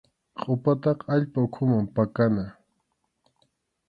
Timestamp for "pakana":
1.95-2.45